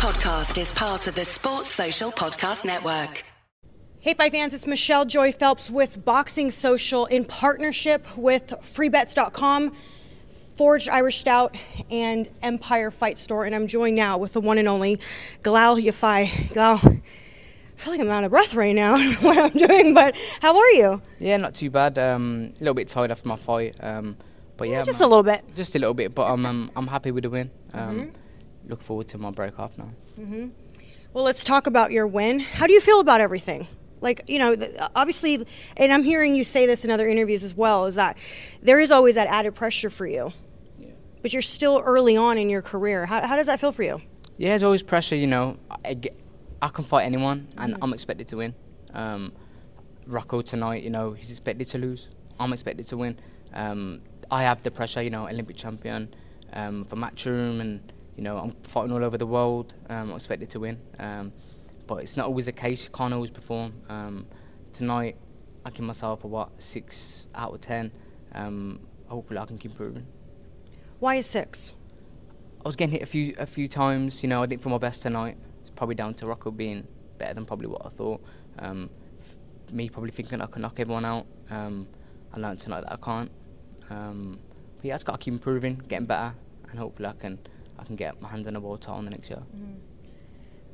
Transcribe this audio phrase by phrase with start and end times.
[0.00, 3.22] podcast is part of the Sports Social Podcast Network.
[3.98, 9.72] Hey, Fight fans, it's Michelle Joy Phelps with Boxing Social in partnership with freebets.com,
[10.56, 11.54] Forged Irish Stout,
[11.90, 13.44] and Empire Fight Store.
[13.44, 14.96] And I'm joined now with the one and only
[15.42, 16.28] Galal Yafai.
[16.54, 17.02] Galal, I
[17.76, 21.02] feel like I'm out of breath right now what I'm doing, but how are you?
[21.18, 21.98] Yeah, not too bad.
[21.98, 23.76] Um, a little bit tired after my fight.
[23.80, 24.16] Um,
[24.56, 25.44] but yeah, just man, a little bit.
[25.54, 27.50] Just a little bit, but I'm um, I'm happy with the win.
[27.74, 28.19] Um, Mm-hmm.
[28.70, 29.90] Look forward to my break off now.
[31.12, 32.38] Well, let's talk about your win.
[32.38, 33.66] How do you feel about everything?
[34.00, 34.56] Like, you know,
[34.94, 35.44] obviously,
[35.76, 38.16] and I'm hearing you say this in other interviews as well, is that
[38.62, 40.32] there is always that added pressure for you.
[40.78, 40.90] Yeah.
[41.20, 43.06] But you're still early on in your career.
[43.06, 44.00] How, how does that feel for you?
[44.38, 45.16] Yeah, there's always pressure.
[45.16, 46.16] You know, I, get,
[46.62, 48.54] I can fight anyone, and I'm expected to win.
[48.94, 49.32] Um,
[50.06, 52.08] Rocco tonight, you know, he's expected to lose.
[52.38, 53.18] I'm expected to win.
[53.52, 56.14] Um, I have the pressure, you know, Olympic champion
[56.52, 59.72] um, for Matchroom, and you know, I'm fighting all over the world.
[59.88, 61.32] Um, I'm expected to win, um,
[61.86, 62.84] but it's not always the case.
[62.84, 63.72] You can't always perform.
[63.88, 64.26] Um,
[64.74, 65.16] tonight,
[65.64, 67.90] I give myself a what six out of ten.
[68.34, 70.06] Um, hopefully, I can keep improving.
[70.98, 71.72] Why is six?
[72.62, 74.22] I was getting hit a few a few times.
[74.22, 75.38] You know, I didn't feel my best tonight.
[75.62, 78.22] It's probably down to Rocco being better than probably what I thought.
[78.58, 81.24] Um, f- me probably thinking I can knock everyone out.
[81.50, 81.88] Um,
[82.34, 83.30] I learned tonight that I can't.
[83.88, 84.38] Um,
[84.76, 86.34] but yeah, I just got to keep improving, getting better,
[86.68, 87.38] and hopefully I can
[87.80, 89.42] I can get my hands on the world title in the next year.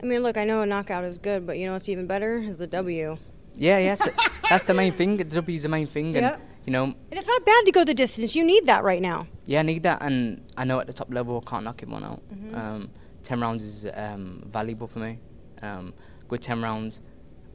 [0.03, 2.37] I mean, look, I know a knockout is good, but you know what's even better
[2.39, 3.17] is the W.
[3.57, 4.11] Yeah, yeah, so
[4.51, 5.17] that's the main thing.
[5.17, 6.37] The W is the main thing, and Yeah.
[6.67, 8.37] you know, And it's not bad to go the distance.
[8.37, 9.27] You need that right now.
[9.47, 12.05] yeah, I need that, and I know at the top level I can't knock everyone
[12.05, 12.23] out.
[12.53, 12.91] Um,
[13.23, 15.19] ten rounds is um, valuable for me.
[15.63, 15.95] Um,
[16.29, 17.01] good ten rounds.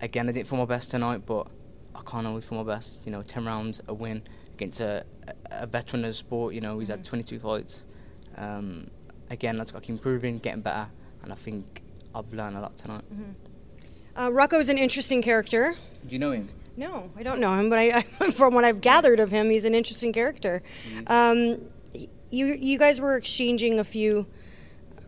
[0.02, 1.46] Again, I didn't feel my best tonight, but
[1.94, 3.02] I can't always feel my best.
[3.06, 4.24] You know, ten rounds, a win
[4.56, 6.56] against a, a a veteran of the sport.
[6.56, 7.86] You know, he's had 22 fights.
[8.38, 8.90] Um,
[9.32, 10.88] again, I just got improving, getting better,
[11.24, 11.82] and I think
[12.14, 13.04] I've learned a lot tonight.
[14.18, 15.76] Uh, Rocco is an interesting character.
[16.06, 16.50] Do you know him?
[16.78, 19.66] No, I don't know him, but I, I from what I've gathered of him, he's
[19.66, 20.62] an interesting character.
[21.08, 21.62] Um,
[22.30, 24.28] you you guys were exchanging a few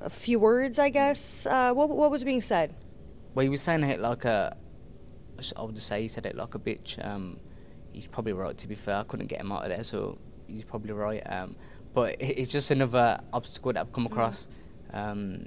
[0.02, 1.46] a few words, I guess.
[1.46, 2.74] Uh, what what was being said?
[3.34, 4.56] Well, he was saying it like a.
[5.58, 7.04] I would just say he said it like a bitch.
[7.06, 7.40] Um,
[7.92, 8.58] he's probably right.
[8.58, 11.22] To be fair, I couldn't get him out of there, so he's probably right.
[11.26, 11.56] Um,
[11.94, 14.48] but it's just another obstacle that I've come across.
[14.94, 15.46] Um,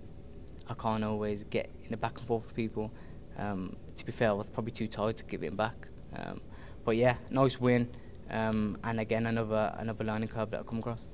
[0.68, 2.92] I can't always get in the back and forth with people.
[3.38, 5.88] Um, to be fair, I was probably too tired to give it back.
[6.14, 6.40] Um,
[6.84, 7.88] but yeah, nice win.
[8.30, 11.04] Um, and again, another another learning curve that I've come across.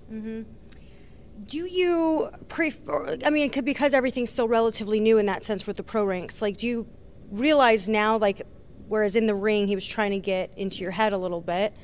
[1.47, 3.17] Do you prefer?
[3.25, 6.43] I mean, because everything's still relatively new in that sense with the pro ranks.
[6.43, 6.87] Like, do you
[7.31, 8.43] realize now, like,
[8.89, 11.75] whereas in the ring he was trying to get into your head a little bit,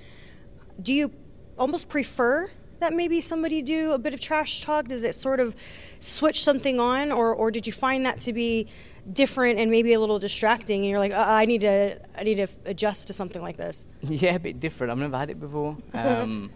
[0.81, 1.12] do you
[1.58, 4.88] almost prefer that maybe somebody do a bit of trash talk?
[4.88, 5.54] Does it sort of
[5.98, 8.66] switch something on, or or did you find that to be
[9.12, 10.82] different and maybe a little distracting?
[10.82, 13.56] And you're like, uh, I need to, I need to f- adjust to something like
[13.56, 13.88] this.
[14.02, 14.90] Yeah, a bit different.
[14.90, 15.76] I've never had it before.
[15.94, 16.50] Um,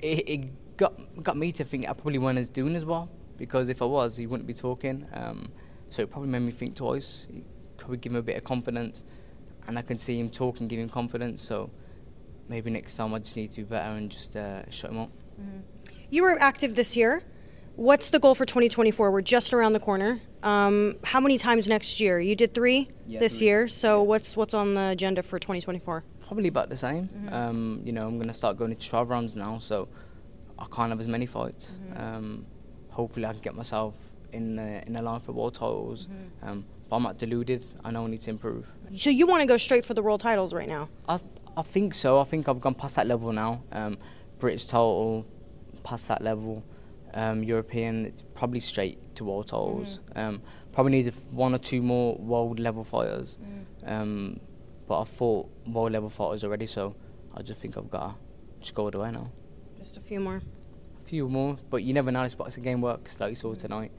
[0.00, 3.68] it, it got got me to think I probably wasn't as doing as well because
[3.68, 5.06] if I was, he wouldn't be talking.
[5.12, 5.50] Um,
[5.90, 7.26] so it probably made me think twice.
[7.34, 7.44] It
[7.76, 9.04] probably give him a bit of confidence,
[9.66, 11.42] and I can see him talking, give him confidence.
[11.42, 11.70] So
[12.48, 15.10] maybe next time I just need to be better and just uh, shut him up.
[16.10, 17.22] You were active this year.
[17.76, 19.10] What's the goal for 2024?
[19.10, 20.20] We're just around the corner.
[20.42, 22.20] Um, how many times next year?
[22.20, 23.46] You did three Yeah, this three.
[23.46, 23.68] year.
[23.68, 26.04] So what's what's on the agenda for 2024?
[26.26, 27.08] Probably about the same.
[27.30, 29.88] Um, you know, I'm gonna start going to 12 rounds now, so
[30.58, 31.80] I can't have as many fights.
[31.96, 32.46] Um,
[32.90, 33.94] hopefully, I can get myself
[34.32, 36.08] in the, in the line for world titles.
[36.42, 37.64] Um, but I'm not deluded.
[37.84, 38.66] I know I need to improve.
[38.96, 40.88] So you want to go straight for the world titles right now?
[41.08, 41.18] I
[41.56, 42.20] I think so.
[42.20, 43.62] I think I've gone past that level now.
[44.40, 45.26] Um, British total,
[45.82, 46.64] past that level.
[47.12, 50.00] Um, European, it's probably straight to world titles.
[50.14, 50.42] Um,
[50.72, 53.38] probably need one or two more world level fighters.
[53.84, 54.40] Um,
[54.86, 56.94] but I've fought world level fighters already, so
[57.34, 58.14] I just think I've got to
[58.60, 59.30] just go all the way now.
[59.78, 60.40] Just a few more.
[61.00, 62.22] A few more, but you never know.
[62.22, 63.92] This boxing game works, like you saw tonight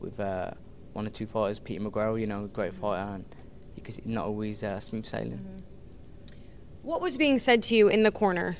[0.00, 0.50] with uh,
[0.92, 1.58] one or two fighters.
[1.58, 3.24] Peter McGrail, you know, great fighter, and
[3.74, 5.62] because not always uh, smooth sailing.
[6.82, 8.56] What was being said to you in the corner?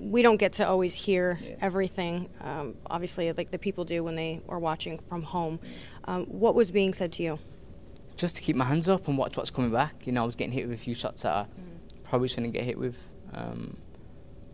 [0.00, 2.28] We don't get to always hear everything.
[2.40, 5.58] Um, obviously, like the people do when they are watching from home.
[6.04, 7.38] Um, what was being said to you?
[8.16, 10.06] just to keep my hands up and watch what's coming back.
[10.06, 11.46] You know, I was getting hit with a few shots that I
[12.08, 12.96] probably shouldn't get hit with.
[13.34, 13.76] Um,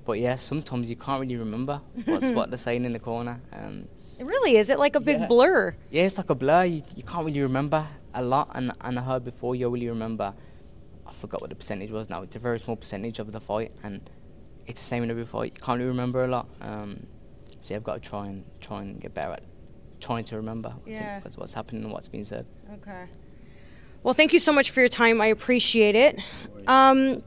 [0.04, 3.40] but yeah, sometimes you can't really remember what's what they're saying in the corner.
[3.52, 3.86] Um,
[4.18, 4.68] It really is.
[4.68, 5.26] It like a big Yeah.
[5.28, 5.76] blur.
[5.92, 6.64] yeah, it's like a blur.
[6.64, 8.50] You, you can't really remember a lot.
[8.56, 10.34] And, and I heard before you really remember.
[11.06, 12.22] I forgot what the percentage was now.
[12.22, 14.00] It's a very small percentage of the fight, and
[14.66, 15.52] it's the same in every fight.
[15.56, 16.48] You can't really remember a lot.
[16.60, 17.06] Um,
[17.60, 19.42] so yeah, I've got to try and try and get better at
[20.00, 22.46] trying to remember what's, in- what's, what's happening and what's being said.
[22.74, 23.04] Okay.
[24.02, 25.20] Well, thank you so much for your time.
[25.20, 26.18] I appreciate it.
[26.66, 27.22] Um,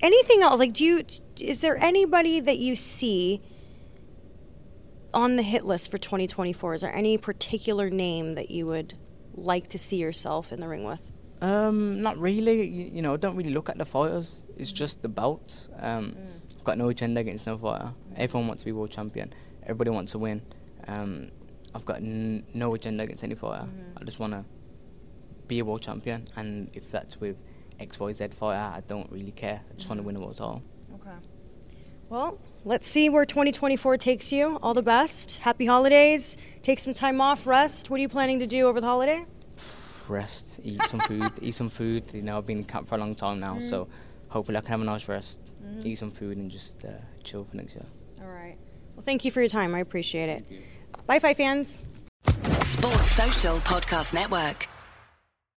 [0.00, 0.58] anything else?
[0.58, 1.02] Like, do you?
[1.40, 3.42] Is there anybody that you see
[5.12, 6.74] on the hit list for 2024?
[6.74, 8.94] Is there any particular name that you would
[9.34, 11.10] like to see yourself in the ring with?
[11.40, 12.62] Um, not really.
[12.62, 14.44] You, you know, don't really look at the fighters.
[14.56, 15.68] It's just the belt.
[15.80, 17.92] Um, I've got no agenda against no fighter.
[18.16, 19.32] Everyone wants to be world champion.
[19.62, 20.42] Everybody wants to win.
[20.86, 21.30] Um,
[21.74, 23.64] I've got n- no agenda against any fighter.
[23.64, 23.98] Mm-hmm.
[23.98, 24.44] I just want to
[25.48, 27.36] be a world champion, and if that's with
[27.80, 29.62] X, Y, Z fighter, I don't really care.
[29.70, 30.06] I just want to mm-hmm.
[30.06, 30.62] win a world title.
[30.94, 31.16] Okay.
[32.08, 34.58] Well, let's see where 2024 takes you.
[34.62, 35.38] All the best.
[35.38, 36.36] Happy holidays.
[36.60, 37.90] Take some time off, rest.
[37.90, 39.24] What are you planning to do over the holiday?
[40.08, 42.12] Rest, eat some food, eat some food.
[42.12, 43.92] You know, I've been in camp for a long time now, so mm-hmm.
[44.32, 45.40] Hopefully I can have a nice rest,
[45.84, 46.88] eat some food, and just uh,
[47.22, 47.84] chill for next year.
[48.22, 48.56] All right.
[48.96, 49.74] Well, thank you for your time.
[49.74, 50.50] I appreciate it.
[51.06, 51.80] Bye, Fight fans.
[52.62, 54.68] Sports Social Podcast Network.